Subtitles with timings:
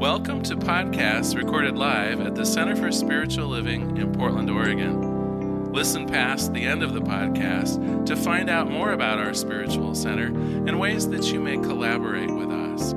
[0.00, 5.74] Welcome to podcasts recorded live at the Center for Spiritual Living in Portland, Oregon.
[5.74, 10.28] Listen past the end of the podcast to find out more about our spiritual center
[10.28, 12.94] and ways that you may collaborate with us.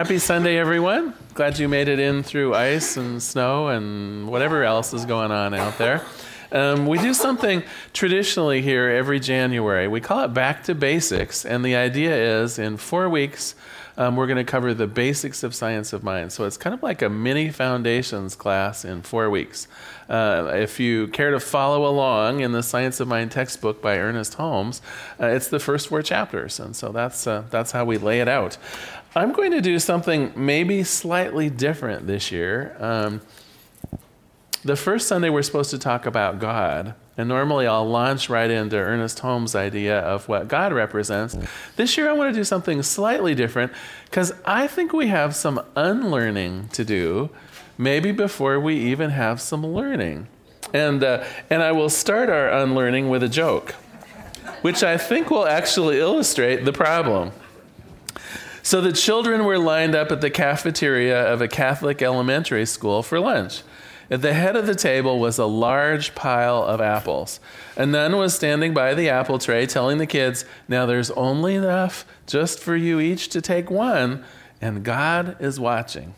[0.00, 1.14] Happy Sunday, everyone.
[1.34, 5.54] Glad you made it in through ice and snow and whatever else is going on
[5.54, 6.04] out there.
[6.50, 7.62] Um, we do something
[7.92, 9.88] traditionally here every January.
[9.88, 13.54] We call it Back to Basics, and the idea is in four weeks,
[13.98, 16.32] um, we're going to cover the basics of science of mind.
[16.32, 19.66] So it's kind of like a mini foundations class in four weeks.
[20.08, 24.34] Uh, if you care to follow along in the Science of Mind textbook by Ernest
[24.34, 24.80] Holmes,
[25.20, 28.28] uh, it's the first four chapters, and so that's uh, that's how we lay it
[28.28, 28.56] out.
[29.16, 32.76] I'm going to do something maybe slightly different this year.
[32.78, 33.20] Um,
[34.64, 36.94] the first Sunday, we're supposed to talk about God.
[37.16, 41.36] And normally I'll launch right into Ernest Holmes' idea of what God represents.
[41.74, 43.72] This year I want to do something slightly different
[44.04, 47.30] because I think we have some unlearning to do,
[47.76, 50.28] maybe before we even have some learning.
[50.72, 53.72] And, uh, and I will start our unlearning with a joke,
[54.62, 57.32] which I think will actually illustrate the problem.
[58.62, 63.18] So the children were lined up at the cafeteria of a Catholic elementary school for
[63.18, 63.62] lunch.
[64.10, 67.40] At the head of the table was a large pile of apples.
[67.76, 72.06] A nun was standing by the apple tray telling the kids, Now there's only enough
[72.26, 74.24] just for you each to take one,
[74.62, 76.14] and God is watching.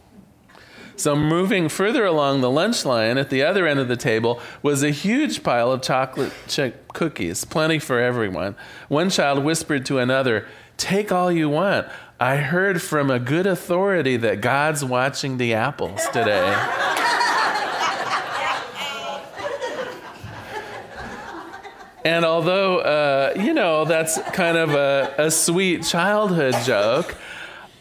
[0.94, 4.82] So, moving further along the lunch line at the other end of the table was
[4.82, 8.54] a huge pile of chocolate chip cookies, plenty for everyone.
[8.88, 10.46] One child whispered to another,
[10.76, 11.88] Take all you want.
[12.20, 16.54] I heard from a good authority that God's watching the apples today.
[22.04, 27.16] And although, uh, you know, that's kind of a, a sweet childhood joke,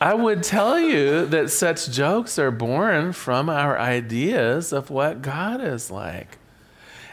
[0.01, 5.61] I would tell you that such jokes are born from our ideas of what God
[5.61, 6.37] is like.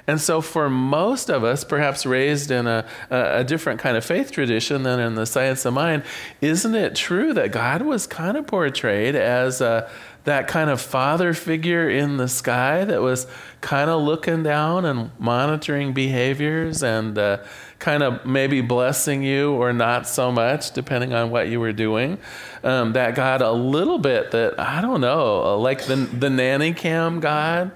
[0.08, 4.30] And so, for most of us, perhaps raised in a, a, different kind of faith
[4.30, 6.04] tradition than in the science of mind,
[6.40, 9.90] isn't it true that God was kind of portrayed as a,
[10.26, 13.28] that kind of father figure in the sky that was
[13.60, 17.38] kind of looking down and monitoring behaviors and uh,
[17.78, 22.18] kind of maybe blessing you or not so much, depending on what you were doing.
[22.64, 27.20] Um, that God, a little bit that, I don't know, like the, the nanny cam
[27.20, 27.70] God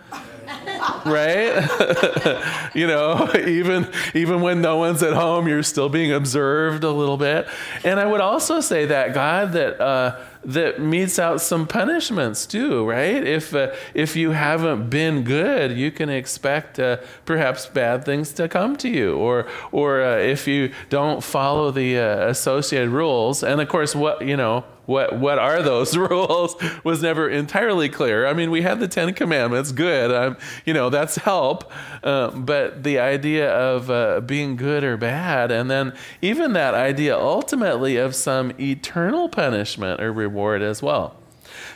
[1.07, 2.71] right?
[2.75, 7.17] you know, even even when no one's at home, you're still being observed a little
[7.17, 7.47] bit.
[7.85, 12.89] And I would also say that God that uh, that metes out some punishments too,
[12.89, 13.23] right?
[13.27, 18.49] If uh, if you haven't been good, you can expect uh, perhaps bad things to
[18.49, 23.43] come to you, or or uh, if you don't follow the uh, associated rules.
[23.43, 28.27] And of course, what you know what what are those rules was never entirely clear.
[28.27, 31.71] I mean, we had the Ten Commandments, good, um, you know, that's help,
[32.03, 35.93] uh, but the idea of uh, being good or bad, and then
[36.23, 41.17] even that idea ultimately of some eternal punishment or reward as well.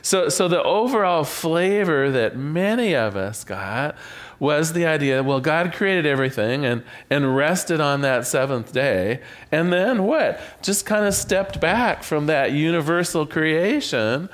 [0.02, 3.96] So, so the overall flavor that many of us got
[4.44, 9.20] was the idea well, God created everything and, and rested on that seventh day.
[9.50, 10.38] And then what?
[10.60, 14.28] Just kind of stepped back from that universal creation,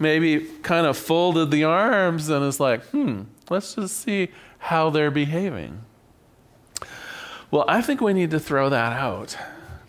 [0.00, 4.28] maybe kind of folded the arms and is like, hmm, let's just see
[4.58, 5.82] how they're behaving.
[7.52, 9.36] Well, I think we need to throw that out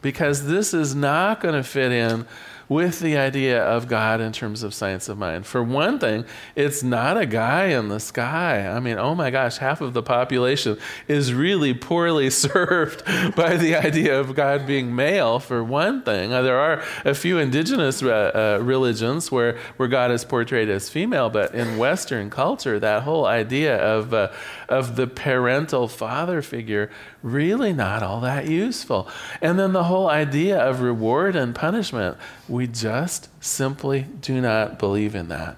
[0.03, 2.27] because this is not going to fit in
[2.67, 5.45] with the idea of God in terms of science of mind.
[5.45, 8.67] For one thing, it's not a guy in the sky.
[8.67, 10.77] I mean, oh my gosh, half of the population
[11.07, 13.05] is really poorly served
[13.35, 16.33] by the idea of God being male, for one thing.
[16.33, 20.89] Uh, there are a few indigenous uh, uh, religions where, where God is portrayed as
[20.89, 24.31] female, but in Western culture, that whole idea of, uh,
[24.67, 26.89] of the parental father figure
[27.25, 29.09] really not all that useful.
[29.41, 32.17] And then the whole idea of reward and punishment,
[32.47, 35.57] we just simply do not believe in that.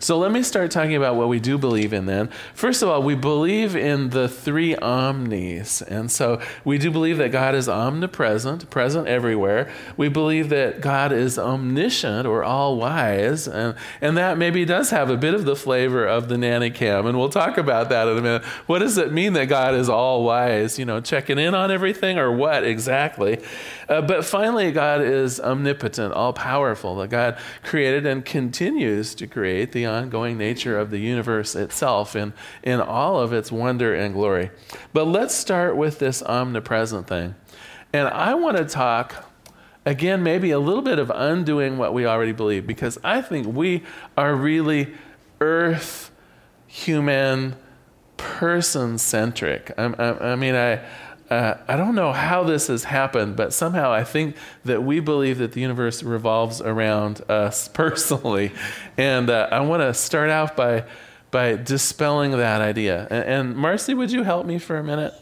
[0.00, 2.28] So let me start talking about what we do believe in then.
[2.54, 5.82] First of all, we believe in the three omnis.
[5.82, 9.70] And so we do believe that God is omnipresent, present everywhere.
[9.96, 13.48] We believe that God is omniscient or all wise.
[13.48, 17.06] And, and that maybe does have a bit of the flavor of the nanny cam.
[17.06, 18.44] And we'll talk about that in a minute.
[18.66, 20.78] What does it mean that God is all wise?
[20.78, 23.40] You know, checking in on everything or what exactly?
[23.88, 29.72] Uh, but finally, God is omnipotent, all powerful, that God created and continues to create
[29.72, 34.50] the ongoing nature of the universe itself in, in all of its wonder and glory.
[34.92, 37.34] But let's start with this omnipresent thing.
[37.92, 39.24] And I want to talk
[39.86, 43.84] again, maybe a little bit of undoing what we already believe, because I think we
[44.18, 44.92] are really
[45.40, 46.10] earth,
[46.66, 47.56] human,
[48.18, 49.72] person centric.
[49.78, 50.80] I, I, I mean, I.
[51.30, 55.38] Uh, I don't know how this has happened, but somehow I think that we believe
[55.38, 58.52] that the universe revolves around us personally.
[58.96, 60.84] And uh, I want to start out by,
[61.30, 63.06] by dispelling that idea.
[63.10, 65.12] And, and Marcy, would you help me for a minute?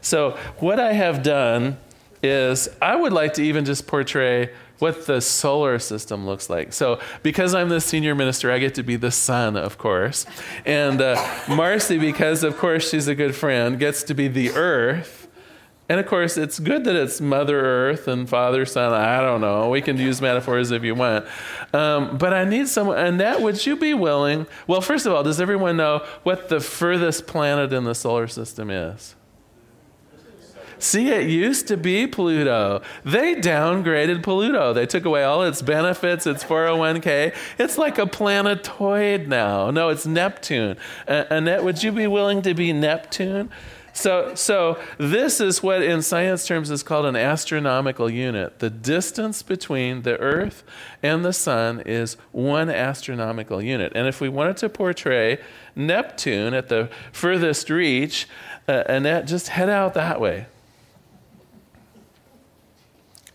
[0.00, 1.76] So, what I have done
[2.22, 6.72] is I would like to even just portray what the solar system looks like.
[6.72, 10.26] So, because I'm the senior minister, I get to be the sun, of course.
[10.64, 15.21] And uh, Marcy, because of course she's a good friend, gets to be the earth.
[15.92, 18.94] And of course, it's good that it's Mother Earth and Father Son.
[18.94, 19.68] I don't know.
[19.68, 21.26] We can use metaphors if you want.
[21.74, 22.96] Um, but I need someone.
[22.96, 24.46] Annette, would you be willing?
[24.66, 28.70] Well, first of all, does everyone know what the furthest planet in the solar system
[28.70, 29.16] is?
[30.78, 32.80] See, it used to be Pluto.
[33.04, 34.72] They downgraded Pluto.
[34.72, 37.34] They took away all its benefits, its 401k.
[37.58, 39.70] It's like a planetoid now.
[39.70, 40.78] No, it's Neptune.
[41.06, 43.50] Uh, Annette, would you be willing to be Neptune?
[43.94, 48.58] So, so this is what in science terms is called an astronomical unit.
[48.58, 50.64] The distance between the Earth
[51.02, 53.92] and the Sun is one astronomical unit.
[53.94, 55.38] And if we wanted to portray
[55.76, 58.28] Neptune at the furthest reach,
[58.66, 60.46] uh, Annette, just head out that way.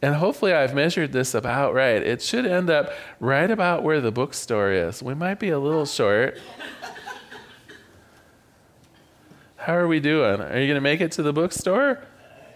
[0.02, 2.02] And hopefully, I've measured this about right.
[2.02, 5.02] It should end up right about where the bookstore is.
[5.02, 6.38] We might be a little short.
[9.68, 10.40] How are we doing?
[10.40, 12.02] Are you going to make it to the bookstore?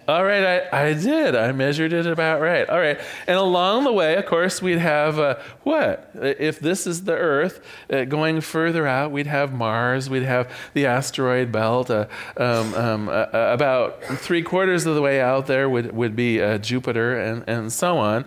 [0.08, 1.36] All right, I, I did.
[1.36, 2.70] I measured it about right.
[2.70, 3.02] All right.
[3.28, 6.10] And along the way, of course, we'd have uh, what?
[6.16, 7.60] If this is the Earth,
[7.90, 11.90] uh, going further out, we'd have Mars, we'd have the asteroid belt.
[11.90, 16.16] Uh, um, um, uh, uh, about three quarters of the way out there would, would
[16.16, 18.24] be uh, Jupiter and, and so on.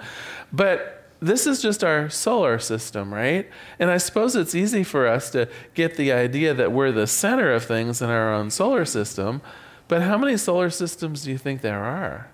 [0.53, 3.49] But this is just our solar system, right?
[3.79, 7.53] And I suppose it's easy for us to get the idea that we're the center
[7.53, 9.41] of things in our own solar system.
[9.89, 12.29] But how many solar systems do you think there are?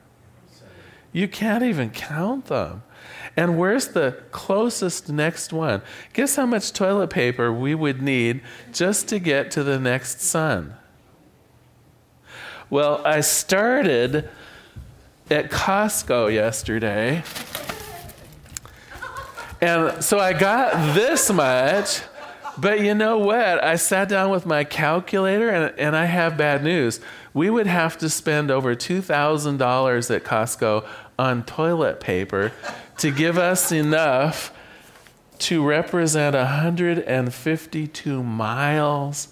[1.12, 2.82] You can't even count them.
[3.36, 5.82] And where's the closest next one?
[6.12, 8.42] Guess how much toilet paper we would need
[8.72, 10.74] just to get to the next sun?
[12.68, 14.28] Well, I started
[15.28, 17.22] at Costco yesterday.
[19.60, 22.02] And so I got this much.
[22.58, 23.62] But you know what?
[23.62, 27.00] I sat down with my calculator and, and I have bad news
[27.32, 30.86] we would have to spend over $2,000 at Costco
[31.18, 32.52] on toilet paper
[32.98, 34.52] to give us enough
[35.38, 39.28] to represent 152 miles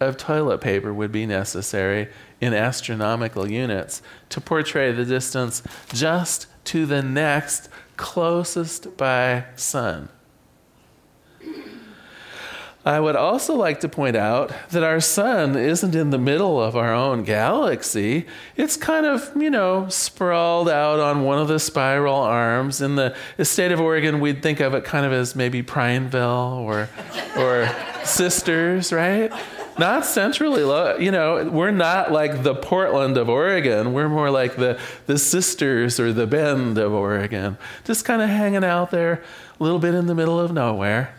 [0.00, 2.08] of toilet paper would be necessary
[2.40, 5.62] in astronomical units to portray the distance
[5.92, 7.68] just to the next
[8.02, 10.08] closest by sun.
[12.84, 16.76] I would also like to point out that our sun isn't in the middle of
[16.76, 18.26] our own galaxy.
[18.56, 22.80] It's kind of, you know, sprawled out on one of the spiral arms.
[22.80, 26.88] In the state of Oregon, we'd think of it kind of as maybe Prineville or,
[27.36, 27.70] or
[28.04, 29.32] Sisters, right?
[29.78, 33.92] Not centrally, low, you know, we're not like the Portland of Oregon.
[33.92, 37.56] We're more like the, the Sisters or the Bend of Oregon.
[37.84, 39.22] Just kind of hanging out there,
[39.58, 41.14] a little bit in the middle of nowhere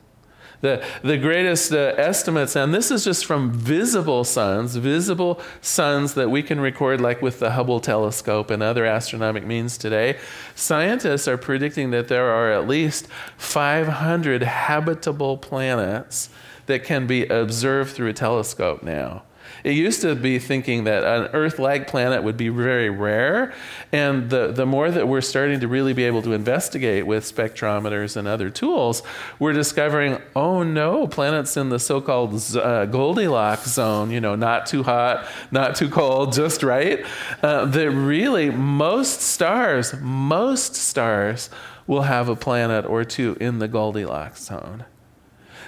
[0.63, 6.31] The, the greatest uh, estimates, and this is just from visible suns, visible suns that
[6.31, 10.19] we can record, like with the Hubble telescope and other astronomic means today.
[10.55, 16.31] Scientists are predicting that there are at least 500 habitable planets
[16.67, 19.23] that can be observed through a telescope now.
[19.65, 23.55] It used to be thinking that an Earth like planet would be very rare.
[23.93, 28.17] And the, the more that we're starting to really be able to investigate with spectrometers
[28.17, 29.03] and other tools,
[29.39, 34.67] we're discovering oh no, planets in the so called uh, Goldilocks zone, you know, not
[34.67, 37.05] too hot, not too cold, just right.
[37.43, 41.51] Uh, that really, most stars, most stars
[41.87, 44.85] will have a planet or two in the Goldilocks zone.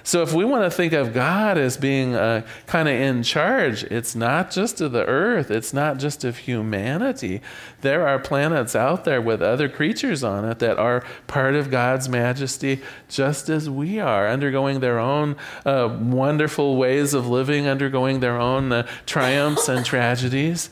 [0.03, 3.85] So if we want to think of God as being uh, kind of in charge,
[3.85, 7.41] it's not just of the earth, it's not just of humanity.
[7.81, 12.09] There are planets out there with other creatures on it that are part of God's
[12.09, 18.39] majesty, just as we are, undergoing their own uh, wonderful ways of living, undergoing their
[18.39, 20.71] own uh, triumphs and tragedies.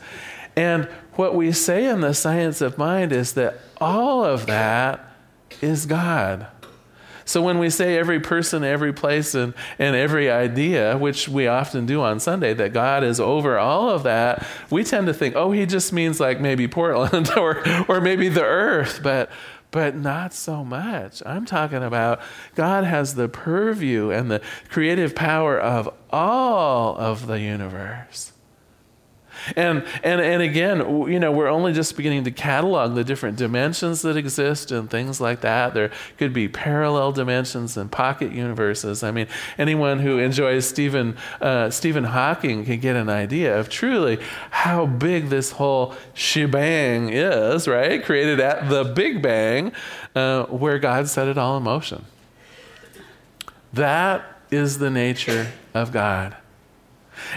[0.57, 5.13] And what we say in the science of mind is that all of that
[5.61, 6.47] is God.
[7.27, 11.85] So when we say every person, every place, and, and every idea, which we often
[11.85, 15.51] do on Sunday, that God is over all of that, we tend to think, oh,
[15.51, 19.01] he just means like maybe Portland or, or maybe the earth.
[19.03, 19.31] But
[19.73, 21.23] but not so much.
[21.27, 22.21] I'm talking about
[22.55, 24.41] God has the purview and the
[24.71, 28.33] creative power of all of the universe.
[29.55, 34.03] And, and, and again, you know, we're only just beginning to catalog the different dimensions
[34.03, 35.75] that exist and things like that.
[35.75, 39.03] There could be parallel dimensions and pocket universes.
[39.03, 44.19] I mean, anyone who enjoys Stephen, uh, Stephen Hawking can get an idea of truly
[44.51, 48.05] how big this whole shebang is, right?
[48.05, 49.73] Created at the Big Bang,
[50.15, 52.05] uh, where God set it all in motion.
[53.73, 56.37] That is the nature of God.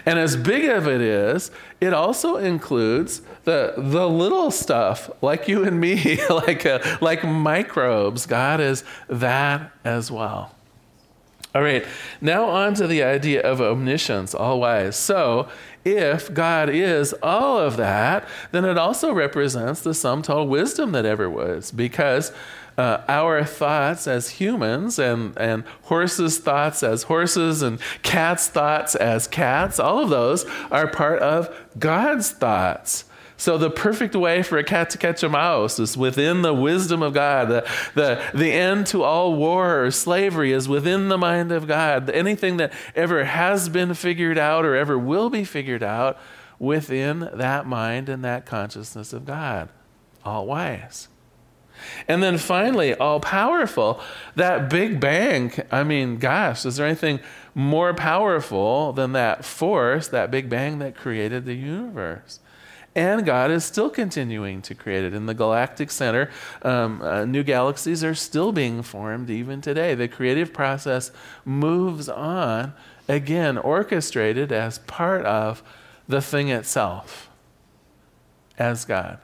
[0.05, 5.63] And as big of it is, it also includes the, the little stuff like you
[5.63, 8.25] and me, like, uh, like microbes.
[8.25, 10.55] God is that as well.
[11.55, 11.83] All right,
[12.21, 14.95] now on to the idea of omniscience, all wise.
[14.95, 15.49] So,
[15.83, 21.05] if God is all of that, then it also represents the sum total wisdom that
[21.05, 22.31] ever was, because
[22.79, 29.27] uh, our thoughts as humans and, and horses' thoughts as horses and cats' thoughts as
[29.27, 33.03] cats, all of those are part of God's thoughts.
[33.35, 37.03] So the perfect way for a cat to catch a mouse is within the wisdom
[37.03, 37.49] of God.
[37.49, 42.09] The, the, the end to all war or slavery is within the mind of God.
[42.09, 46.17] Anything that ever has been figured out or ever will be figured out
[46.59, 49.67] within that mind and that consciousness of God.
[50.23, 51.09] All wise.
[52.07, 54.01] And then finally, all powerful,
[54.35, 55.51] that big bang.
[55.71, 57.19] I mean, gosh, is there anything
[57.55, 62.39] more powerful than that force, that big bang that created the universe?
[62.95, 65.13] And God is still continuing to create it.
[65.13, 66.29] In the galactic center,
[66.63, 69.93] um, uh, new galaxies are still being formed even today.
[69.95, 71.11] The creative process
[71.45, 72.73] moves on,
[73.07, 75.61] again, orchestrated as part of
[76.07, 77.29] the thing itself,
[78.57, 79.19] as God.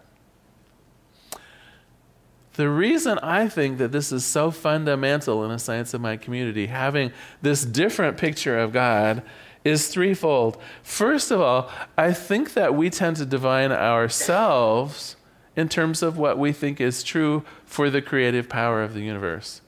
[2.56, 6.68] The reason I think that this is so fundamental in a science of mind community,
[6.68, 9.24] having this different picture of God,
[9.64, 10.62] is threefold.
[10.84, 15.16] First of all, I think that we tend to divine ourselves
[15.56, 19.62] in terms of what we think is true for the creative power of the universe.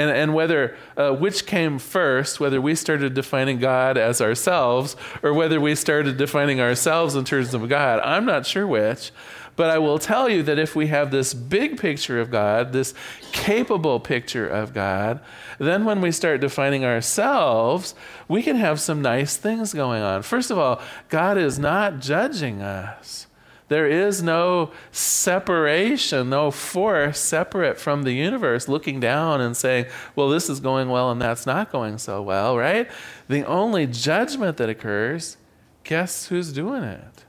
[0.00, 5.34] And, and whether uh, which came first, whether we started defining God as ourselves or
[5.34, 9.12] whether we started defining ourselves in terms of God, I'm not sure which.
[9.56, 12.94] But I will tell you that if we have this big picture of God, this
[13.32, 15.20] capable picture of God,
[15.58, 17.94] then when we start defining ourselves,
[18.26, 20.22] we can have some nice things going on.
[20.22, 20.80] First of all,
[21.10, 23.26] God is not judging us.
[23.70, 29.86] There is no separation, no force separate from the universe looking down and saying,
[30.16, 32.90] well, this is going well and that's not going so well, right?
[33.28, 35.36] The only judgment that occurs,
[35.84, 37.24] guess who's doing it?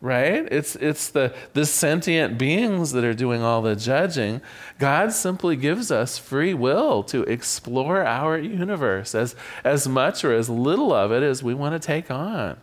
[0.00, 0.46] right?
[0.52, 4.40] It's, it's the, the sentient beings that are doing all the judging.
[4.78, 10.48] God simply gives us free will to explore our universe as, as much or as
[10.48, 12.58] little of it as we want to take on.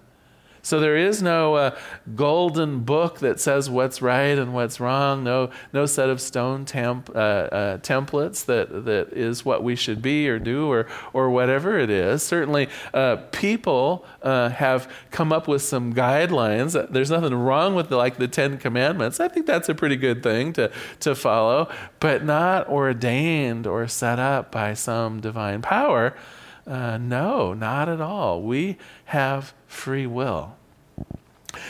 [0.66, 1.78] So there is no uh,
[2.16, 5.22] golden book that says what's right and what's wrong.
[5.22, 10.02] No, no set of stone temp, uh, uh, templates that, that is what we should
[10.02, 12.24] be or do or, or whatever it is.
[12.24, 16.90] Certainly, uh, people uh, have come up with some guidelines.
[16.90, 19.20] There's nothing wrong with the, like the Ten Commandments.
[19.20, 24.18] I think that's a pretty good thing to, to follow, but not ordained or set
[24.18, 26.16] up by some divine power.
[26.66, 28.42] Uh, no, not at all.
[28.42, 30.56] We have free will.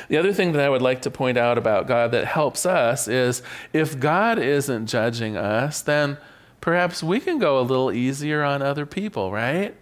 [0.07, 3.07] The other thing that I would like to point out about God that helps us
[3.07, 3.41] is
[3.73, 6.17] if God isn't judging us, then
[6.61, 9.75] perhaps we can go a little easier on other people, right?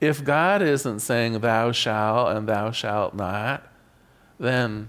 [0.00, 3.66] if God isn't saying thou shalt and thou shalt not,
[4.38, 4.88] then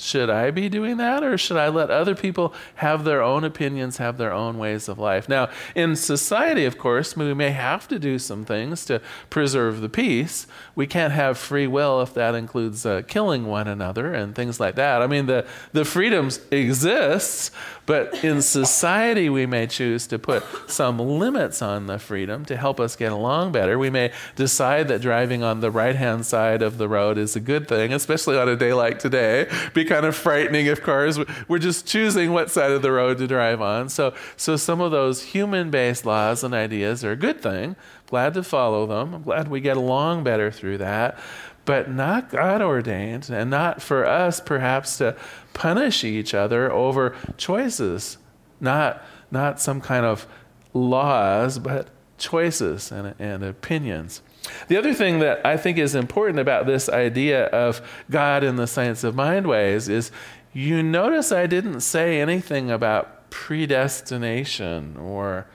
[0.00, 3.98] should I be doing that or should I let other people have their own opinions,
[3.98, 5.28] have their own ways of life?
[5.28, 9.88] Now, in society, of course, we may have to do some things to preserve the
[9.88, 10.46] peace.
[10.74, 14.76] We can't have free will if that includes uh, killing one another and things like
[14.76, 15.02] that.
[15.02, 17.50] I mean, the, the freedoms exists,
[17.84, 22.80] but in society, we may choose to put some limits on the freedom to help
[22.80, 23.78] us get along better.
[23.78, 27.40] We may decide that driving on the right hand side of the road is a
[27.40, 31.18] good thing, especially on a day like today, because kind of frightening if cars
[31.48, 33.88] we're just choosing what side of the road to drive on.
[33.88, 37.74] So so some of those human-based laws and ideas are a good thing.
[38.06, 39.14] Glad to follow them.
[39.14, 41.18] I'm glad we get along better through that.
[41.64, 45.16] But not God ordained, and not for us perhaps to
[45.54, 48.16] punish each other over choices.
[48.60, 50.26] Not not some kind of
[50.72, 54.22] laws, but choices and, and opinions.
[54.68, 57.80] The other thing that I think is important about this idea of
[58.10, 60.10] God in the science of mind ways is
[60.52, 65.46] you notice I didn't say anything about predestination or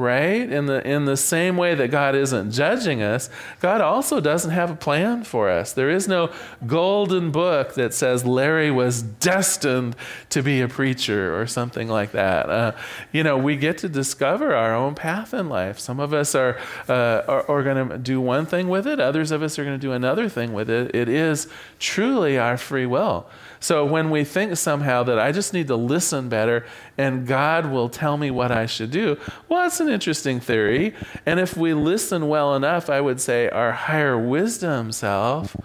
[0.00, 0.50] right?
[0.50, 4.70] In the in the same way that God isn't judging us God also doesn't have
[4.70, 5.72] a plan for us.
[5.72, 6.30] There is no
[6.66, 9.96] golden book that says Larry was destined
[10.30, 12.50] to be a preacher or something like that.
[12.50, 12.72] Uh,
[13.12, 15.78] you know we get to discover our own path in life.
[15.78, 16.58] Some of us are
[16.88, 19.00] uh, are, are going to do one thing with it.
[19.00, 20.94] Others of us are going to do another thing with it.
[20.94, 21.48] It is
[21.78, 23.26] truly our free will
[23.64, 26.66] so when we think somehow that I just need to listen better
[26.98, 29.16] and God will tell me what I should do,
[29.48, 30.94] well, that's an interesting theory.
[31.24, 35.56] And if we listen well enough, I would say our higher wisdom self,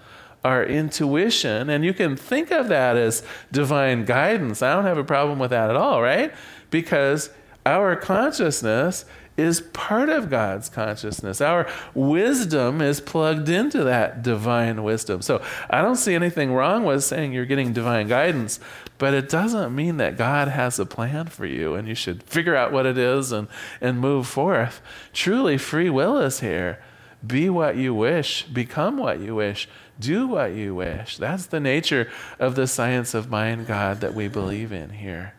[0.46, 4.62] our intuition, and you can think of that as divine guidance.
[4.62, 6.34] I don't have a problem with that at all, right?
[6.70, 7.32] Because
[7.66, 9.04] our consciousness
[9.40, 11.42] is part of God's consciousness.
[11.42, 15.22] Our wisdom is plugged into that divine wisdom.
[15.22, 18.60] So I don't see anything wrong with saying you're getting divine guidance,
[18.98, 22.56] but it doesn't mean that God has a plan for you and you should figure
[22.56, 23.48] out what it is and,
[23.80, 24.82] and move forth.
[25.14, 26.80] Truly, free will is here.
[27.26, 29.68] Be what you wish, become what you wish,
[30.00, 31.18] do what you wish.
[31.18, 35.34] That's the nature of the science of mind God that we believe in here.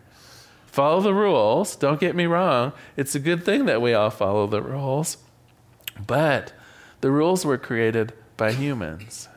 [0.70, 1.74] Follow the rules.
[1.74, 2.72] Don't get me wrong.
[2.96, 5.16] It's a good thing that we all follow the rules.
[6.06, 6.52] But
[7.00, 9.28] the rules were created by humans.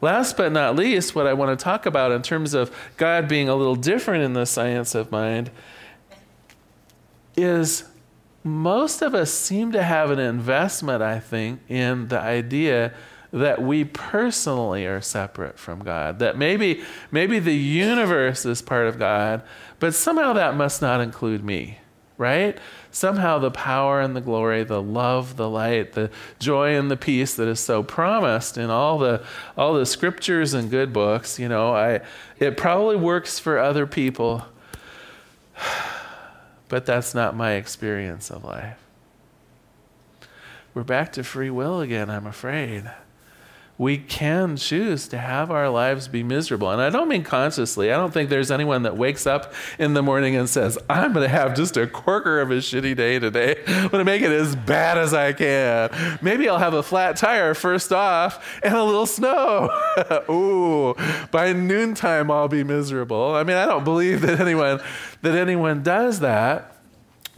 [0.00, 3.48] Last but not least, what I want to talk about in terms of God being
[3.48, 5.50] a little different in the science of mind
[7.36, 7.84] is
[8.44, 12.94] most of us seem to have an investment, I think, in the idea
[13.30, 16.18] that we personally are separate from God.
[16.18, 19.42] That maybe, maybe the universe is part of God,
[19.78, 21.78] but somehow that must not include me,
[22.16, 22.58] right?
[22.90, 27.34] Somehow the power and the glory, the love, the light, the joy and the peace
[27.34, 29.22] that is so promised in all the
[29.56, 32.00] all the scriptures and good books, you know, I
[32.38, 34.44] it probably works for other people.
[36.70, 38.76] But that's not my experience of life.
[40.74, 42.90] We're back to free will again, I'm afraid
[43.78, 46.68] we can choose to have our lives be miserable.
[46.70, 47.92] And I don't mean consciously.
[47.92, 51.22] I don't think there's anyone that wakes up in the morning and says, I'm going
[51.22, 53.62] to have just a corker of a shitty day today.
[53.68, 56.18] I'm going to make it as bad as I can.
[56.20, 59.70] Maybe I'll have a flat tire first off and a little snow.
[60.28, 60.94] Ooh,
[61.30, 63.34] by noontime I'll be miserable.
[63.36, 64.80] I mean, I don't believe that anyone
[65.22, 66.77] that anyone does that.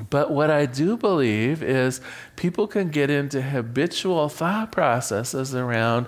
[0.08, 2.00] But what I do believe is
[2.36, 6.06] people can get into habitual thought processes around,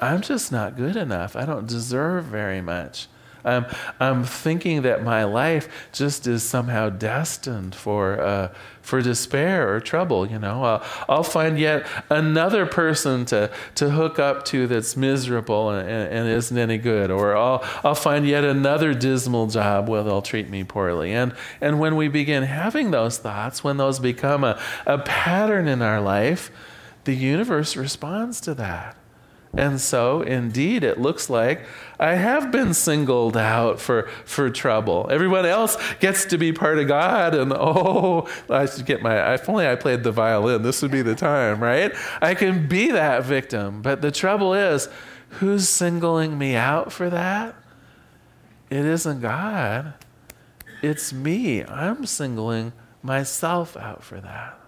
[0.00, 1.36] I'm just not good enough.
[1.36, 3.08] I don't deserve very much.
[3.44, 3.66] I'm,
[4.00, 10.26] I'm thinking that my life just is somehow destined for, uh, for despair or trouble.
[10.26, 15.70] You know, I'll, I'll, find yet another person to, to hook up to that's miserable
[15.70, 20.22] and, and, isn't any good, or I'll, I'll find yet another dismal job where they'll
[20.22, 21.12] treat me poorly.
[21.12, 25.82] And, and when we begin having those thoughts, when those become a, a pattern in
[25.82, 26.50] our life,
[27.04, 28.96] the universe responds to that.
[29.56, 31.60] And so, indeed, it looks like
[31.98, 35.06] I have been singled out for, for trouble.
[35.10, 39.48] Everyone else gets to be part of God, and oh, I should get my, if
[39.48, 41.92] only I played the violin, this would be the time, right?
[42.20, 43.80] I can be that victim.
[43.80, 44.88] But the trouble is,
[45.30, 47.54] who's singling me out for that?
[48.70, 49.94] It isn't God,
[50.82, 51.64] it's me.
[51.64, 54.58] I'm singling myself out for that.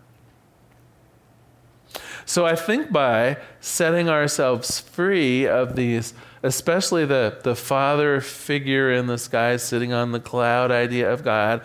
[2.27, 6.13] So I think by setting ourselves free of these,
[6.43, 11.65] especially the, the father figure in the sky sitting on the cloud idea of God,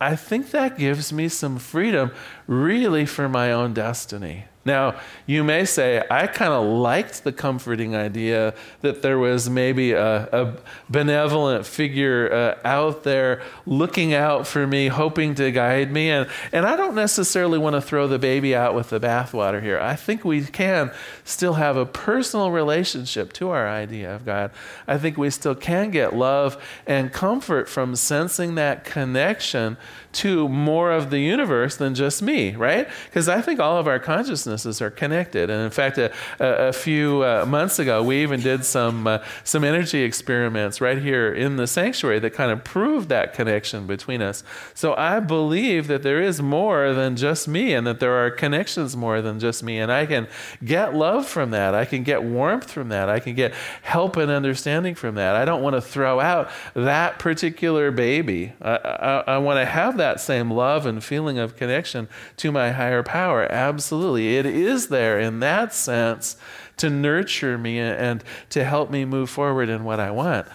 [0.00, 2.10] I think that gives me some freedom
[2.48, 4.46] really for my own destiny.
[4.70, 9.92] Now, you may say, I kind of liked the comforting idea that there was maybe
[9.92, 10.54] a, a
[10.88, 16.10] benevolent figure uh, out there looking out for me, hoping to guide me.
[16.10, 19.80] And, and I don't necessarily want to throw the baby out with the bathwater here.
[19.80, 20.92] I think we can
[21.24, 24.52] still have a personal relationship to our idea of God.
[24.86, 29.76] I think we still can get love and comfort from sensing that connection
[30.12, 32.88] to more of the universe than just me, right?
[33.06, 35.50] Because I think all of our consciousnesses are connected.
[35.50, 39.62] And in fact, a, a few uh, months ago, we even did some, uh, some
[39.62, 44.42] energy experiments right here in the sanctuary that kind of proved that connection between us.
[44.74, 48.96] So I believe that there is more than just me and that there are connections
[48.96, 49.78] more than just me.
[49.78, 50.26] And I can
[50.64, 51.74] get love from that.
[51.74, 53.08] I can get warmth from that.
[53.08, 55.36] I can get help and understanding from that.
[55.36, 58.52] I don't want to throw out that particular baby.
[58.60, 62.08] I, I, I want to have that same love and feeling of connection
[62.38, 63.50] to my higher power.
[63.50, 64.36] Absolutely.
[64.36, 66.36] It is there in that sense
[66.78, 70.46] to nurture me and to help me move forward in what I want.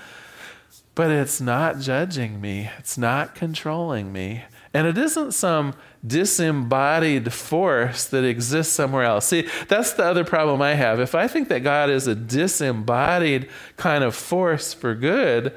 [0.96, 4.44] But it's not judging me, it's not controlling me.
[4.74, 5.74] And it isn't some
[6.06, 9.26] disembodied force that exists somewhere else.
[9.26, 11.00] See, that's the other problem I have.
[11.00, 15.54] If I think that God is a disembodied kind of force for good,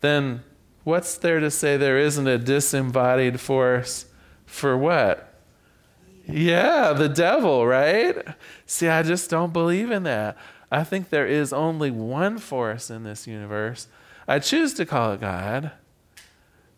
[0.00, 0.44] then
[0.84, 4.06] What's there to say there isn't a disembodied force
[4.46, 5.32] for what?
[6.26, 8.16] Yeah, the devil, right?
[8.66, 10.36] See, I just don't believe in that.
[10.70, 13.88] I think there is only one force in this universe.
[14.26, 15.72] I choose to call it God.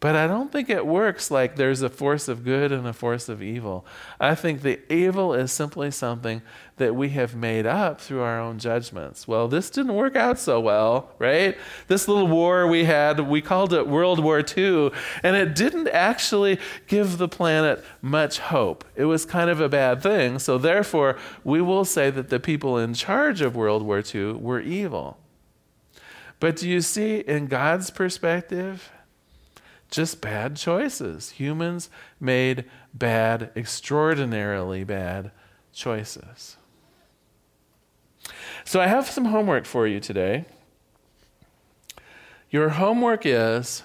[0.05, 3.31] But I don't think it works like there's a force of good and a force
[3.31, 3.87] of evil.
[4.21, 6.43] I think the evil is simply something
[6.77, 9.27] that we have made up through our own judgments.
[9.27, 11.57] Well, this didn't work out so well, right?
[11.89, 14.91] This little war we had, we called it World War II,
[15.23, 18.85] and it didn't actually give the planet much hope.
[18.97, 20.39] It was kind of a bad thing.
[20.39, 24.61] So, therefore, we will say that the people in charge of World War II were
[24.61, 25.17] evil.
[26.41, 28.91] But do you see, in God's perspective,
[29.95, 31.31] just bad choices.
[31.31, 35.31] Humans made bad, extraordinarily bad
[35.73, 36.57] choices.
[38.65, 40.47] So I have some homework for you today.
[42.51, 43.85] Your homework is,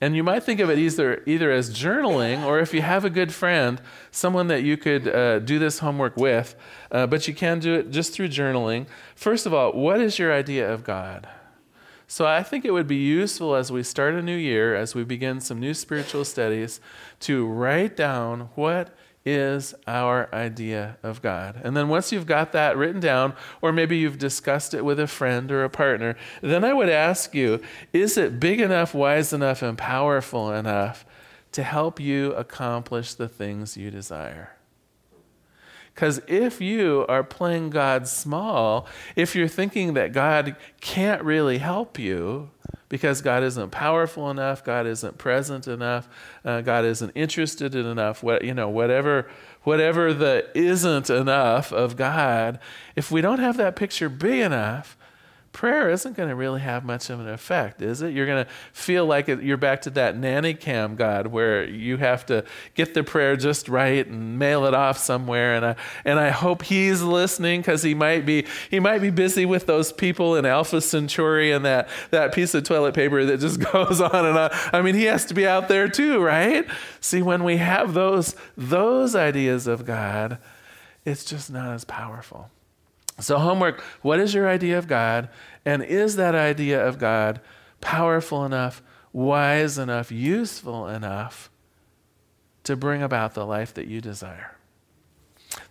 [0.00, 3.10] and you might think of it either, either as journaling or if you have a
[3.10, 6.54] good friend, someone that you could uh, do this homework with,
[6.90, 8.86] uh, but you can do it just through journaling.
[9.14, 11.28] First of all, what is your idea of God?
[12.10, 15.04] So I think it would be useful as we start a new year, as we
[15.04, 16.80] begin some new spiritual studies,
[17.20, 18.92] to write down what
[19.24, 21.60] is our idea of God.
[21.62, 25.06] And then once you've got that written down, or maybe you've discussed it with a
[25.06, 27.60] friend or a partner, then I would ask you
[27.92, 31.06] is it big enough, wise enough, and powerful enough
[31.52, 34.56] to help you accomplish the things you desire?
[36.00, 41.98] Because if you are playing God small, if you're thinking that God can't really help
[41.98, 42.48] you
[42.88, 46.08] because God isn't powerful enough, God isn't present enough,
[46.42, 49.28] uh, God isn't interested in enough, what, you know, whatever,
[49.64, 52.58] whatever the isn't enough of God,
[52.96, 54.96] if we don't have that picture big enough,
[55.52, 58.14] prayer isn't going to really have much of an effect, is it?
[58.14, 62.24] You're going to feel like you're back to that nanny cam God where you have
[62.26, 65.54] to get the prayer just right and mail it off somewhere.
[65.54, 69.44] And I, and I hope he's listening because he might be he might be busy
[69.44, 73.60] with those people in Alpha Centauri and that, that piece of toilet paper that just
[73.72, 74.50] goes on and on.
[74.72, 76.66] I mean, he has to be out there too, right?
[77.00, 80.38] See, when we have those those ideas of God,
[81.04, 82.50] it's just not as powerful.
[83.20, 85.28] So, homework what is your idea of God?
[85.64, 87.40] And is that idea of God
[87.80, 91.50] powerful enough, wise enough, useful enough
[92.64, 94.56] to bring about the life that you desire?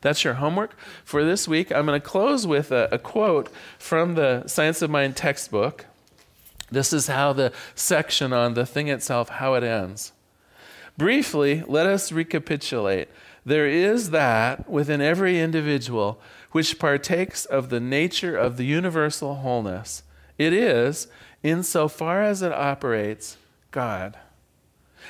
[0.01, 1.71] That's your homework for this week.
[1.71, 5.85] I'm going to close with a, a quote from the Science of Mind textbook.
[6.71, 10.11] This is how the section on the thing itself how it ends.
[10.97, 13.07] Briefly, let us recapitulate.
[13.45, 16.21] There is that within every individual
[16.51, 20.03] which partakes of the nature of the universal wholeness.
[20.37, 21.07] It is,
[21.43, 23.37] insofar as it operates,
[23.71, 24.17] God.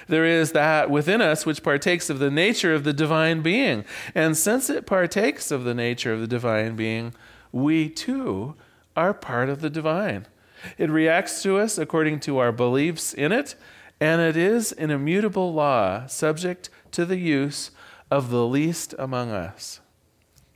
[0.07, 3.85] There is that within us which partakes of the nature of the divine being.
[4.15, 7.13] And since it partakes of the nature of the divine being,
[7.51, 8.55] we too
[8.95, 10.27] are part of the divine.
[10.77, 13.55] It reacts to us according to our beliefs in it,
[13.99, 17.71] and it is an immutable law subject to the use
[18.11, 19.81] of the least among us.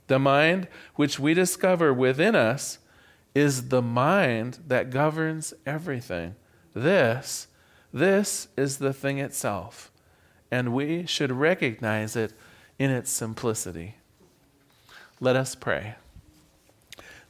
[0.06, 2.78] The mind which we discover within us
[3.34, 6.36] is the mind that governs everything.
[6.74, 7.48] This,
[7.92, 9.90] this is the thing itself,
[10.50, 12.32] and we should recognize it
[12.78, 13.96] in its simplicity.
[15.20, 15.94] Let us pray.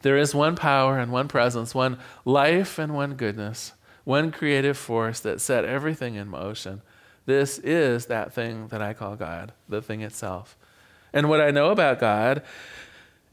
[0.02, 3.72] There is one power and one presence, one life and one goodness,
[4.04, 6.82] one creative force that set everything in motion.
[7.26, 10.56] This is that thing that I call God, the thing itself.
[11.12, 12.42] And what I know about God,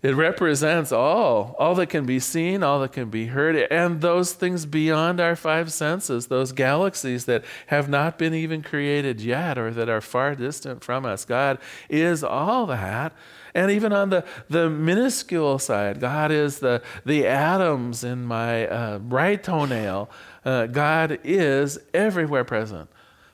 [0.01, 4.33] it represents all, all that can be seen, all that can be heard, and those
[4.33, 9.71] things beyond our five senses, those galaxies that have not been even created yet or
[9.71, 11.23] that are far distant from us.
[11.23, 13.13] God is all that.
[13.53, 18.97] And even on the, the minuscule side, God is the, the atoms in my uh,
[18.99, 20.09] right toenail.
[20.43, 22.89] Uh, God is everywhere present.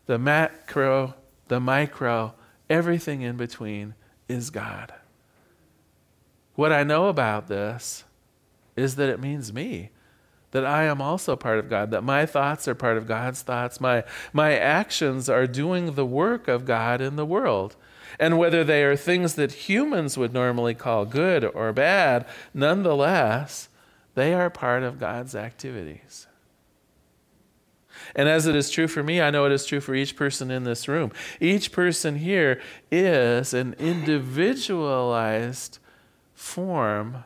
[0.07, 1.15] The macro,
[1.47, 2.33] the micro,
[2.69, 3.93] everything in between
[4.27, 4.93] is God.
[6.55, 8.03] What I know about this
[8.75, 9.91] is that it means me.
[10.51, 13.81] That I am also part of God, that my thoughts are part of God's thoughts,
[13.81, 17.75] my, my actions are doing the work of God in the world.
[18.17, 23.67] And whether they are things that humans would normally call good or bad, nonetheless,
[24.15, 26.26] they are part of God's activities.
[28.15, 30.51] And as it is true for me, I know it is true for each person
[30.51, 31.11] in this room.
[31.39, 35.79] Each person here is an individualized
[36.33, 37.23] form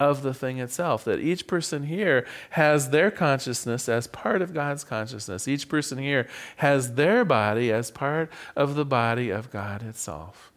[0.00, 1.04] of the thing itself.
[1.04, 5.46] That each person here has their consciousness as part of God's consciousness.
[5.46, 10.52] Each person here has their body as part of the body of God itself.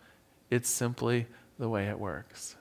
[0.49, 1.27] It's simply
[1.59, 2.55] the way it works.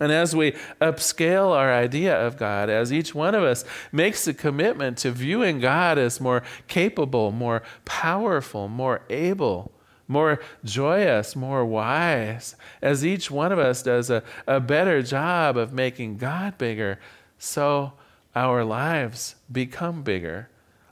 [0.00, 4.32] And as we upscale our idea of God, as each one of us makes a
[4.32, 9.72] commitment to viewing God as more capable, more powerful, more able,
[10.08, 15.74] more joyous, more wise, as each one of us does a, a better job of
[15.74, 16.98] making God bigger,
[17.38, 17.92] so
[18.34, 20.48] our lives become bigger.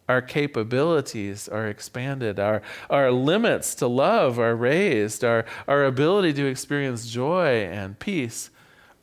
[0.06, 2.38] Our capabilities are expanded.
[2.38, 5.22] Our, our limits to love are raised.
[5.22, 8.50] Our, our ability to experience joy and peace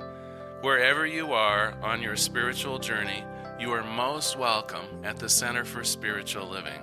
[0.65, 3.23] Wherever you are on your spiritual journey,
[3.61, 6.81] you are most welcome at the Center for Spiritual Living.